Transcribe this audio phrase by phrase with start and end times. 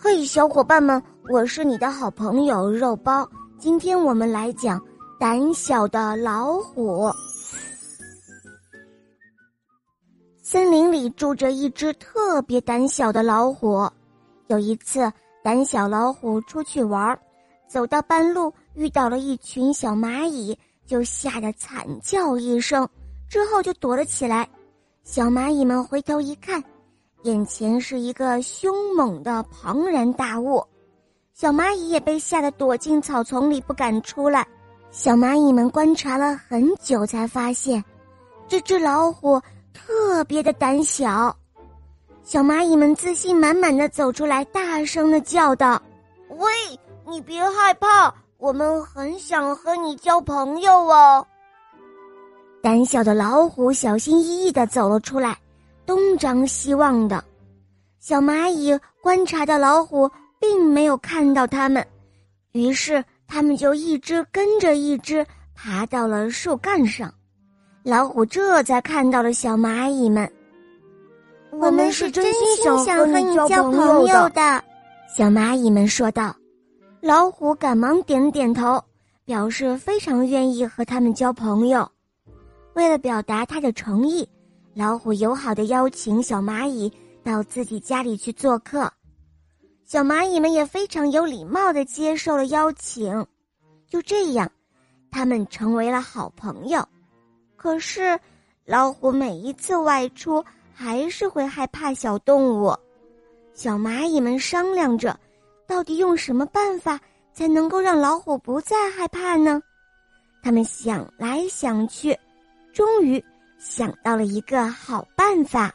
[0.00, 3.28] 嘿，小伙伴们，我是你的好朋友肉包。
[3.58, 4.80] 今天我们来讲
[5.18, 7.10] 胆小的老虎。
[10.40, 13.90] 森林里住着一只特别胆小的老虎。
[14.46, 17.18] 有一次，胆小老虎出去玩儿，
[17.66, 20.56] 走到半路遇到了一群小蚂蚁，
[20.86, 22.88] 就吓得惨叫一声，
[23.28, 24.48] 之后就躲了起来。
[25.02, 26.62] 小蚂蚁们回头一看。
[27.22, 30.64] 眼前是一个凶猛的庞然大物，
[31.34, 34.46] 小蚂蚁也被吓得躲进草丛里不敢出来。
[34.90, 37.84] 小蚂蚁们观察了很久，才发现
[38.46, 39.40] 这只老虎
[39.74, 41.34] 特别的胆小。
[42.22, 45.80] 小蚂蚁们自信满满的走出来，大声的叫道
[46.30, 46.48] ：“喂，
[47.06, 51.26] 你别害怕，我们很想和你交朋友哦。”
[52.62, 55.36] 胆小的老虎小心翼翼的走了出来。
[55.88, 57.24] 东张西望的，
[57.98, 60.06] 小蚂蚁观察到老虎
[60.38, 61.82] 并没有看到它们，
[62.52, 67.10] 于是它们就一只跟着一只爬到了树干上。
[67.82, 70.30] 老虎这才看到了小蚂蚁们。
[71.52, 74.62] 我们是真心想和你交朋友的，
[75.16, 76.36] 小蚂蚁们说道。
[77.00, 78.78] 老虎赶忙点点头，
[79.24, 81.90] 表示非常愿意和他们交朋友。
[82.74, 84.28] 为了表达他的诚意。
[84.78, 86.88] 老虎友好的邀请小蚂蚁
[87.24, 88.88] 到自己家里去做客，
[89.84, 93.26] 小蚂蚁们也非常有礼貌的接受了邀请。
[93.88, 94.48] 就这样，
[95.10, 96.80] 他们成为了好朋友。
[97.56, 98.16] 可是，
[98.64, 102.72] 老虎每一次外出还是会害怕小动物。
[103.54, 105.18] 小蚂蚁们商量着，
[105.66, 107.00] 到底用什么办法
[107.32, 109.60] 才能够让老虎不再害怕呢？
[110.40, 112.16] 他们想来想去，
[112.72, 113.20] 终于。
[113.58, 115.72] 想到了一个好办法，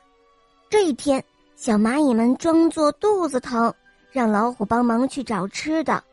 [0.69, 1.23] 这一天，
[1.55, 3.73] 小蚂蚁们装作肚子疼，
[4.11, 6.03] 让老虎帮忙去找吃的。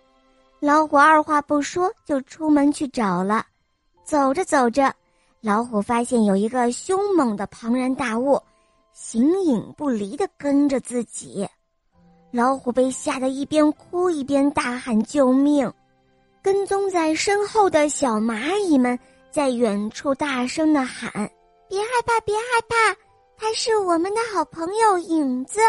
[0.59, 3.47] 老虎二话不说就出门去找了。
[4.05, 4.93] 走着走着，
[5.41, 8.39] 老虎发现有一个凶猛的庞然大物，
[8.93, 11.49] 形影不离的跟着自己。
[12.33, 15.73] 老虎被吓得一边哭一边大喊救命。
[16.43, 18.99] 跟踪在身后的小蚂蚁们
[19.31, 21.31] 在远处大声的喊。
[21.71, 22.99] 别害怕，别害怕，
[23.37, 25.61] 他是我们的好朋友影子，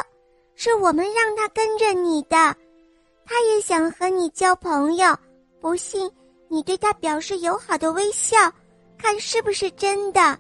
[0.56, 2.36] 是我们让他跟着你的，
[3.24, 5.16] 他也想和你交朋友。
[5.60, 6.10] 不信，
[6.50, 8.52] 你对他表示友好的微笑，
[8.98, 10.36] 看是不是真的。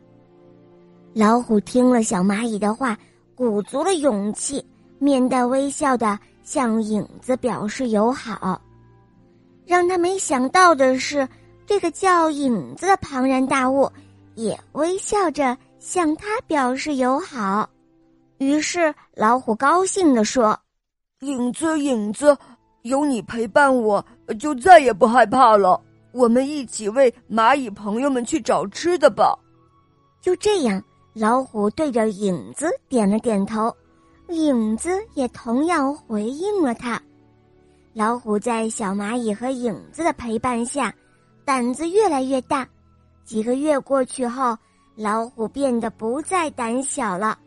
[1.14, 2.98] 老虎听了小蚂蚁的话，
[3.36, 4.66] 鼓足了勇气，
[4.98, 8.60] 面带微笑的向影子表示友好。
[9.64, 11.30] 让他没想到的是，
[11.68, 13.88] 这个叫影子的庞然大物。
[14.36, 17.70] 也微笑着向他表示友好，
[18.38, 20.58] 于是老虎高兴地说
[21.22, 22.38] ：“影子，影子，
[22.84, 24.04] 有你陪伴，我
[24.40, 25.80] 就再也不害怕了。
[26.14, 29.38] 我们一起为蚂蚁朋友们去找吃的吧。”
[30.22, 33.76] 就这样，老虎对着影子点了点头，
[34.30, 37.02] 影子也同样回应了他。
[37.94, 40.94] 老虎在小蚂蚁和影子的陪伴下，
[41.44, 42.68] 胆子越来越大。
[43.24, 44.58] 几个月过去后，
[44.96, 47.38] 老虎变得不再胆小了。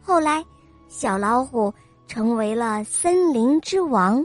[0.00, 0.44] 后来，
[0.88, 1.72] 小老虎
[2.06, 4.24] 成为了森林之王。